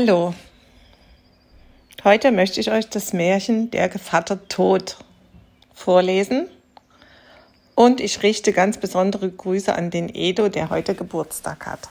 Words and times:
Hallo. 0.00 0.32
Heute 2.04 2.30
möchte 2.30 2.60
ich 2.60 2.70
euch 2.70 2.88
das 2.88 3.12
Märchen 3.12 3.72
Der 3.72 3.88
Gevatter 3.88 4.46
Tod 4.46 4.96
vorlesen. 5.74 6.46
Und 7.74 8.00
ich 8.00 8.22
richte 8.22 8.52
ganz 8.52 8.78
besondere 8.78 9.28
Grüße 9.28 9.74
an 9.74 9.90
den 9.90 10.08
Edo, 10.08 10.50
der 10.50 10.70
heute 10.70 10.94
Geburtstag 10.94 11.66
hat. 11.66 11.88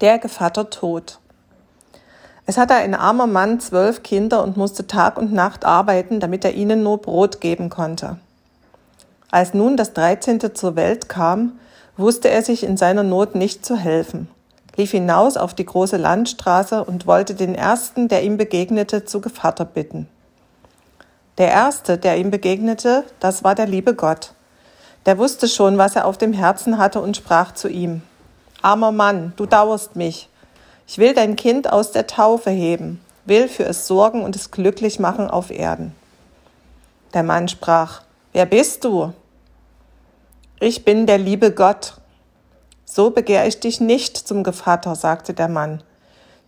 Der 0.00 0.18
Gevatter 0.18 0.70
Tod. 0.70 1.18
Es 2.46 2.56
hatte 2.56 2.72
ein 2.72 2.94
armer 2.94 3.26
Mann 3.26 3.60
zwölf 3.60 4.02
Kinder 4.02 4.42
und 4.42 4.56
musste 4.56 4.86
Tag 4.86 5.18
und 5.18 5.34
Nacht 5.34 5.66
arbeiten, 5.66 6.20
damit 6.20 6.46
er 6.46 6.54
ihnen 6.54 6.82
nur 6.82 7.02
Brot 7.02 7.42
geben 7.42 7.68
konnte. 7.68 8.18
Als 9.30 9.52
nun 9.52 9.76
das 9.76 9.92
Dreizehnte 9.92 10.54
zur 10.54 10.74
Welt 10.74 11.10
kam, 11.10 11.60
wusste 11.98 12.30
er 12.30 12.40
sich 12.40 12.64
in 12.64 12.78
seiner 12.78 13.02
Not 13.02 13.34
nicht 13.34 13.66
zu 13.66 13.76
helfen 13.76 14.30
lief 14.80 14.92
hinaus 14.92 15.36
auf 15.36 15.52
die 15.52 15.66
große 15.66 15.98
Landstraße 15.98 16.82
und 16.84 17.06
wollte 17.06 17.34
den 17.34 17.54
ersten, 17.54 18.08
der 18.08 18.22
ihm 18.22 18.38
begegnete, 18.38 19.04
zu 19.04 19.20
Gevatter 19.20 19.66
bitten. 19.66 20.08
Der 21.36 21.50
erste, 21.50 21.98
der 21.98 22.16
ihm 22.16 22.30
begegnete, 22.30 23.04
das 23.20 23.44
war 23.44 23.54
der 23.54 23.66
liebe 23.66 23.94
Gott. 23.94 24.32
Der 25.04 25.18
wusste 25.18 25.48
schon, 25.48 25.76
was 25.76 25.96
er 25.96 26.06
auf 26.06 26.16
dem 26.16 26.32
Herzen 26.32 26.78
hatte 26.78 27.02
und 27.02 27.14
sprach 27.14 27.52
zu 27.52 27.68
ihm. 27.68 28.00
Armer 28.62 28.90
Mann, 28.90 29.34
du 29.36 29.44
dauerst 29.44 29.96
mich. 29.96 30.30
Ich 30.86 30.96
will 30.96 31.12
dein 31.12 31.36
Kind 31.36 31.70
aus 31.70 31.92
der 31.92 32.06
Taufe 32.06 32.50
heben, 32.50 33.02
will 33.26 33.48
für 33.48 33.64
es 33.64 33.86
sorgen 33.86 34.22
und 34.22 34.34
es 34.34 34.50
glücklich 34.50 34.98
machen 34.98 35.28
auf 35.28 35.50
Erden. 35.50 35.94
Der 37.12 37.22
Mann 37.22 37.48
sprach, 37.48 38.00
Wer 38.32 38.46
bist 38.46 38.84
du? 38.84 39.12
Ich 40.58 40.86
bin 40.86 41.04
der 41.04 41.18
liebe 41.18 41.52
Gott, 41.52 41.99
so 42.90 43.10
begehr 43.10 43.46
ich 43.46 43.60
dich 43.60 43.80
nicht 43.80 44.16
zum 44.16 44.42
Gevatter, 44.42 44.96
sagte 44.96 45.32
der 45.32 45.48
Mann. 45.48 45.82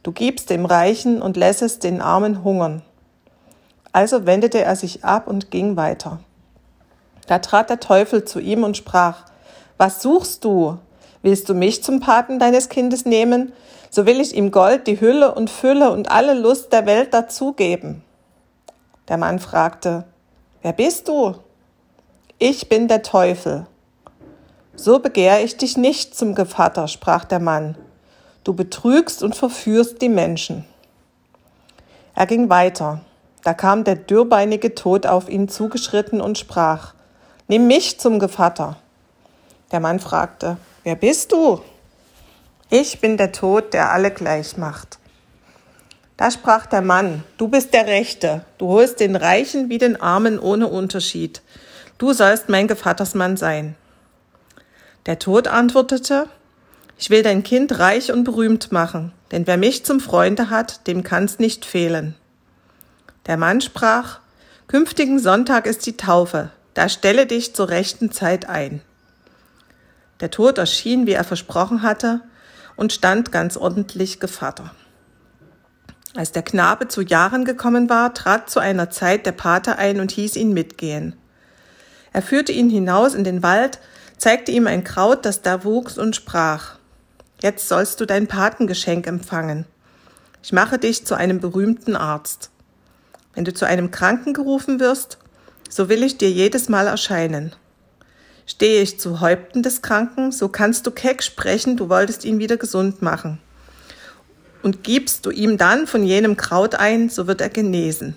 Du 0.03 0.11
gibst 0.11 0.51
dem 0.51 0.67
Reichen 0.67 1.23
und 1.23 1.37
lässest 1.37 1.85
den 1.85 2.01
Armen 2.01 2.43
hungern. 2.43 2.83
Also 3.93 4.27
wendete 4.27 4.61
er 4.61 4.75
sich 4.75 5.05
ab 5.05 5.29
und 5.29 5.53
ging 5.53 5.77
weiter. 5.77 6.19
Da 7.29 7.39
trat 7.39 7.71
der 7.71 7.79
Teufel 7.79 8.25
zu 8.25 8.41
ihm 8.41 8.65
und 8.65 8.77
sprach, 8.77 9.27
Was 9.79 10.03
suchst 10.03 10.45
du? 10.45 10.79
Willst 11.23 11.49
du 11.49 11.55
mich 11.55 11.85
zum 11.85 12.01
Paten 12.01 12.41
deines 12.41 12.69
Kindes 12.69 13.05
nehmen? 13.05 13.53
So 13.91 14.07
will 14.07 14.21
ich 14.21 14.35
ihm 14.35 14.51
Gold, 14.51 14.89
die 14.89 15.01
Hülle 15.01 15.37
und 15.37 15.49
Fülle 15.49 15.93
und 15.93 16.11
alle 16.11 16.35
Lust 16.35 16.73
der 16.73 16.87
Welt 16.87 17.15
dazugeben. 17.15 18.03
Der 19.07 19.17
Mann 19.17 19.39
fragte, 19.39 20.05
Wer 20.63 20.73
bist 20.73 21.07
du? 21.07 21.37
Ich 22.39 22.69
bin 22.69 22.89
der 22.89 23.03
Teufel. 23.03 23.67
So 24.75 24.99
begehr 24.99 25.45
ich 25.45 25.57
dich 25.57 25.77
nicht 25.77 26.17
zum 26.17 26.35
Gevatter, 26.35 26.89
sprach 26.89 27.25
der 27.25 27.41
Mann. 27.41 27.77
Du 28.43 28.55
betrügst 28.55 29.23
und 29.23 29.37
verführst 29.37 30.01
die 30.01 30.09
Menschen. 30.09 30.65
Er 32.15 32.27
ging 32.27 32.49
weiter. 32.49 33.01
Da 33.45 33.55
kam 33.55 33.85
der 33.85 33.97
dürrbeinige 33.97 34.75
Tod 34.75 35.07
auf 35.07 35.29
ihn 35.29 35.49
zugeschritten 35.49 36.21
und 36.21 36.39
sprach, 36.39 36.95
Nimm 37.49 37.67
mich 37.67 38.01
zum 38.01 38.19
Gevatter. 38.19 38.77
Der 39.73 39.81
Mann 39.81 40.01
fragte, 40.01 40.57
Wer 40.85 40.97
bist 40.97 41.33
du? 41.33 41.61
Ich 42.71 43.01
bin 43.01 43.17
der 43.17 43.33
Tod, 43.33 43.75
der 43.75 43.91
alle 43.93 44.11
gleich 44.11 44.57
macht. 44.57 44.99
Da 46.17 46.31
sprach 46.31 46.67
der 46.67 46.83
Mann, 46.83 47.25
Du 47.37 47.49
bist 47.49 47.75
der 47.75 47.87
Rechte, 47.87 48.45
du 48.59 48.69
holst 48.69 49.01
den 49.01 49.17
Reichen 49.17 49.69
wie 49.69 49.79
den 49.79 50.01
Armen 50.01 50.39
ohne 50.39 50.69
Unterschied. 50.69 51.43
Du 51.99 52.13
sollst 52.13 52.49
mein 52.49 52.69
Gevattersmann 52.69 53.37
sein. 53.37 53.77
Der 55.07 55.19
Tod 55.19 55.49
antwortete, 55.49 56.29
ich 56.97 57.11
will 57.11 57.23
dein 57.23 57.43
Kind 57.43 57.79
reich 57.79 58.13
und 58.13 58.23
berühmt 58.23 58.71
machen, 58.71 59.13
denn 59.33 59.47
wer 59.47 59.57
mich 59.57 59.85
zum 59.85 59.99
Freunde 59.99 60.51
hat, 60.51 60.87
dem 60.87 61.03
kann's 61.03 61.41
nicht 61.41 61.65
fehlen. 61.65 62.15
Der 63.27 63.37
Mann 63.37 63.61
sprach, 63.61 64.21
künftigen 64.69 65.19
Sonntag 65.19 65.67
ist 65.67 65.87
die 65.87 65.97
Taufe, 65.97 66.51
da 66.75 66.89
stelle 66.89 67.27
dich 67.27 67.55
zur 67.55 67.69
rechten 67.69 68.13
Zeit 68.13 68.49
ein. 68.49 68.81
Der 70.21 70.31
Tod 70.31 70.59
erschien, 70.59 71.07
wie 71.07 71.13
er 71.13 71.25
versprochen 71.25 71.83
hatte, 71.83 72.21
und 72.77 72.93
stand 72.93 73.33
ganz 73.33 73.57
ordentlich 73.57 74.21
Gevatter. 74.21 74.73
Als 76.15 76.31
der 76.31 76.43
Knabe 76.43 76.89
zu 76.89 77.03
Jahren 77.03 77.45
gekommen 77.45 77.89
war, 77.89 78.15
trat 78.15 78.49
zu 78.49 78.61
einer 78.61 78.91
Zeit 78.91 79.27
der 79.27 79.33
Pate 79.33 79.79
ein 79.79 79.99
und 79.99 80.13
hieß 80.13 80.37
ihn 80.37 80.53
mitgehen. 80.53 81.17
Er 82.13 82.23
führte 82.23 82.53
ihn 82.53 82.71
hinaus 82.71 83.15
in 83.15 83.25
den 83.25 83.43
Wald, 83.43 83.81
zeigte 84.23 84.53
ihm 84.53 84.69
ein 84.69 84.85
Kraut, 84.85 85.25
das 85.27 85.43
da 85.43 85.65
wuchs, 85.65 85.99
und 85.99 86.15
sprach, 86.15 86.77
Jetzt 87.41 87.67
sollst 87.67 88.01
du 88.01 88.07
dein 88.07 88.29
Patengeschenk 88.29 89.09
empfangen. 89.09 89.67
Ich 90.45 90.53
mache 90.53 90.79
dich 90.79 91.05
zu 91.05 91.17
einem 91.17 91.41
berühmten 91.41 91.97
Arzt. 91.97 92.51
Wenn 93.35 93.45
du 93.45 93.53
zu 93.53 93.67
einem 93.67 93.91
Kranken 93.91 94.33
gerufen 94.33 94.79
wirst, 94.79 95.19
so 95.69 95.89
will 95.89 96.05
ich 96.05 96.19
dir 96.19 96.31
jedes 96.31 96.69
Mal 96.69 96.87
erscheinen. 96.87 97.53
Stehe 98.47 98.83
ich 98.83 99.01
zu 99.01 99.21
Häupten 99.21 99.65
des 99.65 99.83
Kranken, 99.83 100.31
so 100.31 100.49
kannst 100.49 100.87
du 100.87 100.93
keck 100.93 101.25
sprechen, 101.25 101.77
du 101.77 101.89
wolltest 101.89 102.25
ihn 102.25 102.39
wieder 102.39 102.59
gesund 102.59 103.03
machen. 103.03 103.41
Und 104.63 104.85
gibst 104.85 105.27
du 105.27 105.31
ihm 105.31 105.59
dann 105.59 105.89
von 105.89 106.05
jenem 106.05 106.37
Kraut 106.37 106.77
ein, 106.77 107.09
so 107.09 107.27
wird 107.27 107.41
er 107.41 107.49
genesen. 107.49 108.15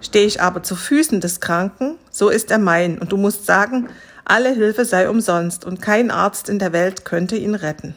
Stehe 0.00 0.26
ich 0.26 0.40
aber 0.40 0.62
zu 0.62 0.76
Füßen 0.76 1.20
des 1.20 1.40
Kranken, 1.40 1.98
so 2.12 2.28
ist 2.28 2.52
er 2.52 2.58
mein, 2.58 2.98
und 2.98 3.10
du 3.10 3.16
musst 3.16 3.44
sagen, 3.44 3.88
alle 4.28 4.52
Hilfe 4.52 4.84
sei 4.84 5.08
umsonst 5.08 5.64
und 5.64 5.80
kein 5.80 6.10
Arzt 6.10 6.48
in 6.48 6.58
der 6.58 6.72
Welt 6.72 7.04
könnte 7.04 7.36
ihn 7.36 7.54
retten. 7.54 7.94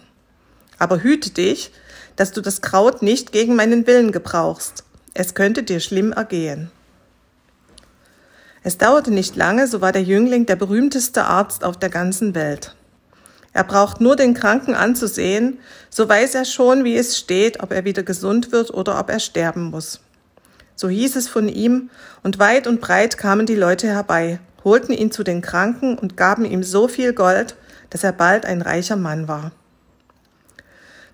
Aber 0.77 1.01
hüte 1.01 1.31
dich, 1.31 1.71
dass 2.15 2.31
du 2.31 2.41
das 2.41 2.61
Kraut 2.61 3.01
nicht 3.01 3.31
gegen 3.31 3.55
meinen 3.55 3.87
Willen 3.87 4.11
gebrauchst. 4.11 4.83
Es 5.15 5.33
könnte 5.33 5.63
dir 5.63 5.79
schlimm 5.79 6.11
ergehen. 6.11 6.69
Es 8.61 8.77
dauerte 8.77 9.09
nicht 9.09 9.35
lange, 9.35 9.67
so 9.67 9.81
war 9.81 9.91
der 9.91 10.03
Jüngling 10.03 10.45
der 10.45 10.55
berühmteste 10.55 11.23
Arzt 11.25 11.63
auf 11.63 11.77
der 11.77 11.89
ganzen 11.89 12.35
Welt. 12.35 12.75
Er 13.51 13.63
braucht 13.63 13.99
nur 13.99 14.15
den 14.15 14.35
Kranken 14.35 14.75
anzusehen, 14.75 15.59
so 15.89 16.07
weiß 16.07 16.35
er 16.35 16.45
schon, 16.45 16.83
wie 16.83 16.95
es 16.95 17.17
steht, 17.17 17.63
ob 17.63 17.71
er 17.71 17.85
wieder 17.85 18.03
gesund 18.03 18.51
wird 18.51 18.71
oder 18.71 18.99
ob 18.99 19.09
er 19.09 19.19
sterben 19.19 19.63
muss. 19.63 20.01
So 20.75 20.89
hieß 20.89 21.15
es 21.15 21.27
von 21.27 21.49
ihm, 21.49 21.89
und 22.21 22.37
weit 22.37 22.67
und 22.67 22.81
breit 22.81 23.17
kamen 23.17 23.47
die 23.47 23.55
Leute 23.55 23.87
herbei, 23.87 24.39
holten 24.63 24.93
ihn 24.93 25.11
zu 25.11 25.23
den 25.23 25.41
Kranken 25.41 25.97
und 25.97 26.17
gaben 26.17 26.45
ihm 26.45 26.63
so 26.63 26.87
viel 26.87 27.13
Gold, 27.13 27.55
dass 27.89 28.03
er 28.03 28.11
bald 28.11 28.45
ein 28.45 28.61
reicher 28.61 28.95
Mann 28.95 29.27
war. 29.27 29.51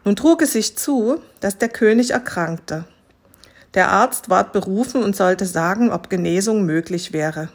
Nun 0.04 0.16
trug 0.16 0.42
es 0.42 0.54
sich 0.54 0.78
zu, 0.78 1.20
dass 1.40 1.58
der 1.58 1.70
König 1.70 2.12
erkrankte. 2.12 2.86
Der 3.74 3.90
Arzt 3.90 4.30
ward 4.30 4.54
berufen 4.54 5.04
und 5.04 5.16
sollte 5.16 5.46
sagen, 5.46 5.92
ob 5.92 6.10
Genesung 6.10 6.66
möglich 6.66 7.12
wäre. 7.12 7.50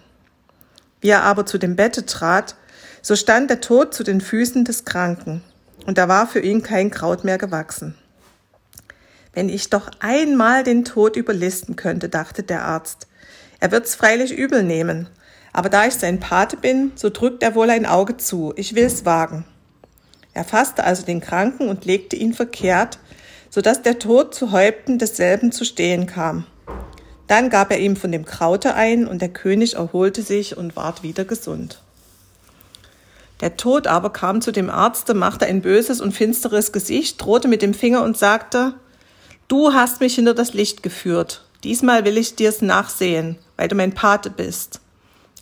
Wie 1.00 1.08
er 1.08 1.22
aber 1.22 1.46
zu 1.46 1.58
dem 1.58 1.76
Bette 1.76 2.04
trat, 2.04 2.56
so 3.02 3.16
stand 3.16 3.48
der 3.48 3.60
Tod 3.60 3.94
zu 3.94 4.02
den 4.02 4.20
Füßen 4.20 4.64
des 4.64 4.84
Kranken, 4.84 5.42
und 5.86 5.96
da 5.96 6.08
war 6.08 6.26
für 6.26 6.40
ihn 6.40 6.62
kein 6.62 6.90
Kraut 6.90 7.24
mehr 7.24 7.38
gewachsen. 7.38 7.94
Wenn 9.32 9.48
ich 9.48 9.70
doch 9.70 9.90
einmal 10.00 10.64
den 10.64 10.84
Tod 10.84 11.16
überlisten 11.16 11.76
könnte, 11.76 12.08
dachte 12.08 12.42
der 12.42 12.64
Arzt. 12.64 13.06
Er 13.60 13.70
wird's 13.70 13.94
freilich 13.94 14.36
übel 14.36 14.62
nehmen, 14.62 15.08
aber 15.52 15.68
da 15.68 15.86
ich 15.86 15.94
sein 15.94 16.20
Pate 16.20 16.56
bin, 16.56 16.92
so 16.94 17.10
drückt 17.10 17.42
er 17.42 17.54
wohl 17.54 17.70
ein 17.70 17.86
Auge 17.86 18.16
zu. 18.16 18.52
Ich 18.56 18.74
will's 18.74 19.04
wagen. 19.04 19.44
Er 20.32 20.44
fasste 20.44 20.84
also 20.84 21.04
den 21.04 21.20
Kranken 21.20 21.68
und 21.68 21.84
legte 21.84 22.16
ihn 22.16 22.32
verkehrt, 22.32 22.98
so 23.50 23.60
dass 23.60 23.82
der 23.82 23.98
Tod 23.98 24.34
zu 24.34 24.52
Häupten 24.52 24.98
desselben 24.98 25.50
zu 25.50 25.64
stehen 25.64 26.06
kam. 26.06 26.46
Dann 27.26 27.50
gab 27.50 27.70
er 27.70 27.78
ihm 27.78 27.96
von 27.96 28.12
dem 28.12 28.24
Kraute 28.24 28.74
ein, 28.74 29.06
und 29.06 29.22
der 29.22 29.28
König 29.28 29.74
erholte 29.74 30.22
sich 30.22 30.56
und 30.56 30.76
ward 30.76 31.02
wieder 31.02 31.24
gesund. 31.24 31.80
Der 33.40 33.56
Tod 33.56 33.86
aber 33.86 34.10
kam 34.10 34.40
zu 34.40 34.52
dem 34.52 34.68
Arzte, 34.68 35.14
machte 35.14 35.46
ein 35.46 35.62
böses 35.62 36.00
und 36.00 36.12
finsteres 36.12 36.72
Gesicht, 36.72 37.22
drohte 37.22 37.48
mit 37.48 37.62
dem 37.62 37.74
Finger 37.74 38.02
und 38.02 38.18
sagte, 38.18 38.74
Du 39.48 39.72
hast 39.72 40.00
mich 40.00 40.14
hinter 40.14 40.34
das 40.34 40.54
Licht 40.54 40.82
geführt. 40.82 41.44
Diesmal 41.64 42.04
will 42.04 42.18
ich 42.18 42.36
dir's 42.36 42.62
nachsehen, 42.62 43.36
weil 43.56 43.68
du 43.68 43.74
mein 43.74 43.94
Pate 43.94 44.30
bist. 44.30 44.80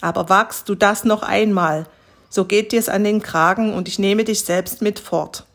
Aber 0.01 0.29
wagst 0.29 0.69
du 0.69 0.75
das 0.75 1.05
noch 1.05 1.23
einmal, 1.23 1.87
so 2.29 2.45
geht 2.45 2.73
dir's 2.73 2.89
an 2.89 3.05
den 3.05 3.23
Kragen 3.23 3.75
und 3.75 3.89
ich 3.89 3.99
nehme 3.99 4.25
dich 4.25 4.43
selbst 4.43 4.83
mit 4.83 4.99
fort. 4.99 5.47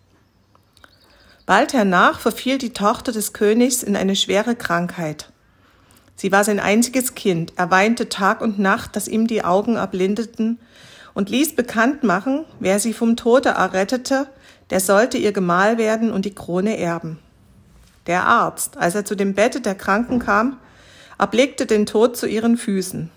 Bald 1.46 1.74
hernach 1.74 2.20
verfiel 2.20 2.58
die 2.58 2.74
Tochter 2.74 3.12
des 3.12 3.34
Königs 3.34 3.84
in 3.84 3.96
eine 3.96 4.16
schwere 4.16 4.56
Krankheit. 4.56 5.30
Sie 6.16 6.32
war 6.32 6.44
sein 6.44 6.60
einziges 6.60 7.16
Kind, 7.16 7.54
er 7.58 7.70
weinte 7.72 8.08
Tag 8.08 8.42
und 8.42 8.60
Nacht, 8.60 8.96
dass 8.96 9.08
ihm 9.08 9.28
die 9.28 9.44
Augen 9.44 9.76
erblindeten, 9.76 10.60
und 11.14 11.30
ließ 11.30 11.56
bekannt 11.56 12.04
machen, 12.04 12.46
wer 12.60 12.80
sie 12.80 12.94
vom 12.94 13.16
Tode 13.16 13.50
errettete, 13.50 14.28
der 14.70 14.80
sollte 14.80 15.18
ihr 15.18 15.32
Gemahl 15.32 15.78
werden 15.78 16.12
und 16.12 16.26
die 16.26 16.34
Krone 16.34 16.78
erben. 16.78 17.20
Der 18.08 18.26
Arzt, 18.26 18.78
als 18.78 18.96
er 18.96 19.06
zu 19.06 19.16
dem 19.16 19.34
Bette 19.34 19.62
der 19.62 19.76
Kranken 19.76 20.20
kam, 20.20 20.58
erblickte 21.20 21.66
den 21.66 21.86
Tod 21.86 22.18
zu 22.18 22.28
ihren 22.28 22.58
Füßen. 22.58 23.12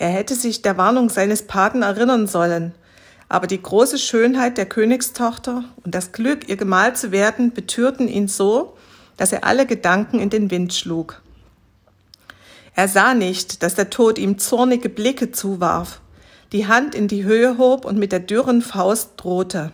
Er 0.00 0.08
hätte 0.08 0.34
sich 0.34 0.62
der 0.62 0.78
Warnung 0.78 1.10
seines 1.10 1.42
Paten 1.42 1.82
erinnern 1.82 2.26
sollen, 2.26 2.72
aber 3.28 3.46
die 3.46 3.60
große 3.60 3.98
Schönheit 3.98 4.56
der 4.56 4.64
Königstochter 4.64 5.64
und 5.84 5.94
das 5.94 6.12
Glück, 6.12 6.48
ihr 6.48 6.56
Gemahl 6.56 6.96
zu 6.96 7.12
werden, 7.12 7.52
betürten 7.52 8.08
ihn 8.08 8.26
so, 8.26 8.78
dass 9.18 9.30
er 9.30 9.44
alle 9.44 9.66
Gedanken 9.66 10.18
in 10.18 10.30
den 10.30 10.50
Wind 10.50 10.72
schlug. 10.72 11.20
Er 12.74 12.88
sah 12.88 13.12
nicht, 13.12 13.62
dass 13.62 13.74
der 13.74 13.90
Tod 13.90 14.18
ihm 14.18 14.38
zornige 14.38 14.88
Blicke 14.88 15.32
zuwarf, 15.32 16.00
die 16.52 16.66
Hand 16.66 16.94
in 16.94 17.06
die 17.06 17.24
Höhe 17.24 17.58
hob 17.58 17.84
und 17.84 17.98
mit 17.98 18.10
der 18.10 18.20
dürren 18.20 18.62
Faust 18.62 19.10
drohte. 19.18 19.70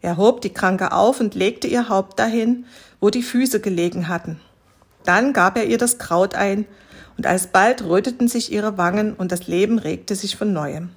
Er 0.00 0.16
hob 0.16 0.42
die 0.42 0.54
Kranke 0.54 0.92
auf 0.92 1.18
und 1.18 1.34
legte 1.34 1.66
ihr 1.66 1.88
Haupt 1.88 2.20
dahin, 2.20 2.66
wo 3.00 3.10
die 3.10 3.24
Füße 3.24 3.58
gelegen 3.58 4.06
hatten. 4.06 4.40
Dann 5.04 5.32
gab 5.32 5.56
er 5.56 5.64
ihr 5.64 5.78
das 5.78 5.98
Kraut 5.98 6.36
ein, 6.36 6.66
und 7.16 7.26
alsbald 7.26 7.82
röteten 7.84 8.28
sich 8.28 8.52
ihre 8.52 8.76
Wangen 8.76 9.14
und 9.14 9.32
das 9.32 9.46
Leben 9.46 9.78
regte 9.78 10.14
sich 10.14 10.36
von 10.36 10.52
neuem. 10.52 10.90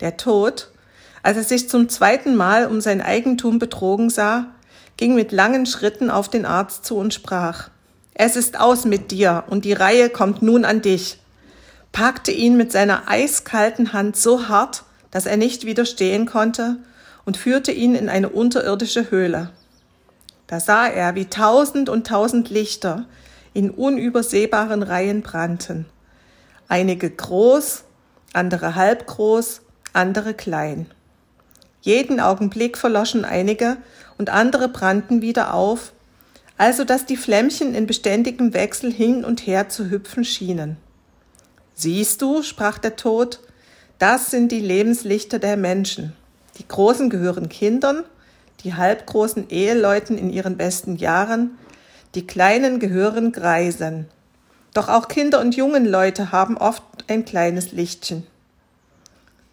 Der 0.00 0.16
Tod, 0.16 0.70
als 1.22 1.36
er 1.36 1.44
sich 1.44 1.68
zum 1.68 1.88
zweiten 1.88 2.36
Mal 2.36 2.66
um 2.66 2.80
sein 2.80 3.00
Eigentum 3.00 3.58
betrogen 3.58 4.10
sah, 4.10 4.46
ging 4.96 5.14
mit 5.14 5.32
langen 5.32 5.66
Schritten 5.66 6.10
auf 6.10 6.28
den 6.28 6.44
Arzt 6.44 6.84
zu 6.84 6.96
und 6.96 7.14
sprach 7.14 7.70
Es 8.14 8.36
ist 8.36 8.58
aus 8.58 8.84
mit 8.84 9.10
dir, 9.10 9.44
und 9.48 9.64
die 9.64 9.72
Reihe 9.72 10.10
kommt 10.10 10.42
nun 10.42 10.64
an 10.64 10.82
dich, 10.82 11.18
packte 11.92 12.32
ihn 12.32 12.56
mit 12.56 12.72
seiner 12.72 13.08
eiskalten 13.08 13.92
Hand 13.92 14.16
so 14.16 14.48
hart, 14.48 14.84
dass 15.10 15.26
er 15.26 15.36
nicht 15.36 15.64
widerstehen 15.64 16.26
konnte, 16.26 16.76
und 17.24 17.36
führte 17.36 17.72
ihn 17.72 17.94
in 17.94 18.08
eine 18.08 18.30
unterirdische 18.30 19.10
Höhle. 19.10 19.50
Da 20.46 20.60
sah 20.60 20.86
er, 20.86 21.14
wie 21.14 21.26
tausend 21.26 21.90
und 21.90 22.06
tausend 22.06 22.48
Lichter 22.48 23.04
in 23.54 23.70
unübersehbaren 23.70 24.82
Reihen 24.82 25.22
brannten, 25.22 25.86
einige 26.68 27.10
groß, 27.10 27.84
andere 28.32 28.74
halbgroß, 28.74 29.62
andere 29.92 30.34
klein. 30.34 30.86
Jeden 31.80 32.20
Augenblick 32.20 32.76
verloschen 32.76 33.24
einige 33.24 33.78
und 34.18 34.30
andere 34.30 34.68
brannten 34.68 35.22
wieder 35.22 35.54
auf, 35.54 35.92
also 36.56 36.84
dass 36.84 37.06
die 37.06 37.16
Flämmchen 37.16 37.74
in 37.74 37.86
beständigem 37.86 38.52
Wechsel 38.52 38.92
hin 38.92 39.24
und 39.24 39.46
her 39.46 39.68
zu 39.68 39.90
hüpfen 39.90 40.24
schienen. 40.24 40.76
Siehst 41.74 42.20
du, 42.20 42.42
sprach 42.42 42.78
der 42.78 42.96
Tod, 42.96 43.40
das 43.98 44.30
sind 44.30 44.50
die 44.50 44.60
Lebenslichter 44.60 45.38
der 45.38 45.56
Menschen. 45.56 46.12
Die 46.58 46.66
Großen 46.66 47.08
gehören 47.08 47.48
Kindern, 47.48 48.04
die 48.64 48.74
halbgroßen 48.74 49.48
Eheleuten 49.50 50.18
in 50.18 50.30
ihren 50.30 50.56
besten 50.56 50.96
Jahren, 50.96 51.56
die 52.14 52.26
Kleinen 52.26 52.78
gehören 52.80 53.32
Greisen. 53.32 54.06
Doch 54.74 54.88
auch 54.88 55.08
Kinder 55.08 55.40
und 55.40 55.56
jungen 55.56 55.86
Leute 55.86 56.32
haben 56.32 56.56
oft 56.56 56.82
ein 57.08 57.24
kleines 57.24 57.72
Lichtchen. 57.72 58.26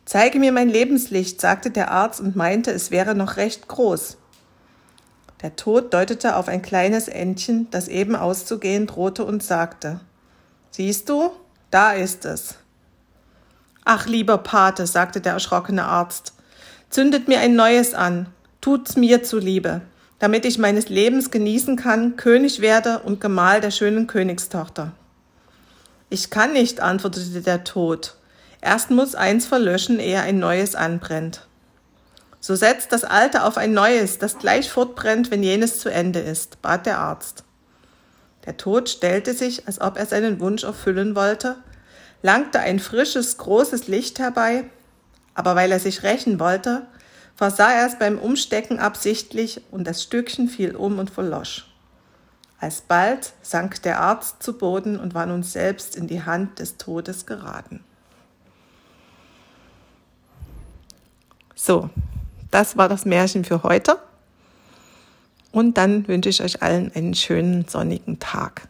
Zeige 0.05 0.39
mir 0.39 0.51
mein 0.51 0.69
Lebenslicht, 0.69 1.41
sagte 1.41 1.71
der 1.71 1.91
Arzt 1.91 2.21
und 2.21 2.35
meinte, 2.35 2.71
es 2.71 2.91
wäre 2.91 3.15
noch 3.15 3.37
recht 3.37 3.67
groß. 3.67 4.17
Der 5.41 5.55
Tod 5.55 5.93
deutete 5.93 6.35
auf 6.35 6.47
ein 6.47 6.61
kleines 6.61 7.07
Entchen, 7.07 7.67
das 7.71 7.87
eben 7.87 8.15
auszugehen 8.15 8.87
drohte 8.87 9.25
und 9.25 9.43
sagte, 9.43 9.99
Siehst 10.71 11.09
du, 11.09 11.31
da 11.71 11.93
ist 11.93 12.25
es. 12.25 12.55
Ach, 13.83 14.07
lieber 14.07 14.37
Pate, 14.37 14.87
sagte 14.87 15.21
der 15.21 15.33
erschrockene 15.33 15.85
Arzt, 15.85 16.33
zündet 16.89 17.27
mir 17.27 17.39
ein 17.39 17.55
neues 17.55 17.93
an, 17.93 18.27
tut's 18.61 18.95
mir 18.95 19.23
zuliebe, 19.23 19.81
damit 20.19 20.45
ich 20.45 20.57
meines 20.57 20.89
Lebens 20.89 21.31
genießen 21.31 21.75
kann, 21.75 22.15
König 22.15 22.61
werde 22.61 22.99
und 22.99 23.19
Gemahl 23.21 23.61
der 23.61 23.71
schönen 23.71 24.07
Königstochter. 24.07 24.93
Ich 26.09 26.29
kann 26.29 26.53
nicht, 26.53 26.79
antwortete 26.79 27.41
der 27.41 27.63
Tod, 27.63 28.15
Erst 28.61 28.89
muss 28.89 29.13
eins 29.13 29.45
verlöschen, 29.45 29.99
ehe 29.99 30.21
ein 30.21 30.39
neues 30.39 30.73
anbrennt. 30.73 31.47
So 32.39 32.55
setzt 32.55 32.91
das 32.91 33.03
Alte 33.03 33.43
auf 33.43 33.57
ein 33.57 33.73
neues, 33.73 34.17
das 34.17 34.39
gleich 34.39 34.71
fortbrennt, 34.71 35.29
wenn 35.29 35.43
jenes 35.43 35.79
zu 35.79 35.89
Ende 35.89 36.19
ist, 36.19 36.61
bat 36.63 36.87
der 36.87 36.97
Arzt. 36.97 37.43
Der 38.45 38.57
Tod 38.57 38.89
stellte 38.89 39.33
sich, 39.33 39.67
als 39.67 39.81
ob 39.81 39.97
er 39.97 40.05
seinen 40.07 40.39
Wunsch 40.39 40.63
erfüllen 40.63 41.15
wollte, 41.15 41.57
langte 42.23 42.59
ein 42.59 42.79
frisches, 42.79 43.37
großes 43.37 43.87
Licht 43.87 44.17
herbei, 44.17 44.65
aber 45.35 45.55
weil 45.55 45.71
er 45.71 45.79
sich 45.79 46.01
rächen 46.01 46.39
wollte, 46.39 46.87
versah 47.35 47.71
er 47.71 47.87
es 47.87 47.99
beim 47.99 48.17
Umstecken 48.17 48.79
absichtlich 48.79 49.61
und 49.71 49.85
das 49.85 50.03
Stückchen 50.03 50.47
fiel 50.47 50.75
um 50.75 50.99
und 50.99 51.09
verlosch. 51.09 51.67
Alsbald 52.59 53.33
sank 53.41 53.81
der 53.83 53.99
Arzt 53.99 54.41
zu 54.41 54.57
Boden 54.57 54.99
und 54.99 55.13
war 55.13 55.25
nun 55.25 55.43
selbst 55.43 55.95
in 55.95 56.07
die 56.07 56.23
Hand 56.23 56.59
des 56.59 56.77
Todes 56.77 57.25
geraten. 57.25 57.83
So, 61.53 61.89
das 62.51 62.77
war 62.77 62.89
das 62.89 63.05
Märchen 63.05 63.43
für 63.43 63.63
heute. 63.63 63.97
Und 65.51 65.77
dann 65.77 66.07
wünsche 66.07 66.29
ich 66.29 66.43
euch 66.43 66.61
allen 66.61 66.91
einen 66.93 67.13
schönen 67.13 67.67
sonnigen 67.67 68.19
Tag. 68.19 68.67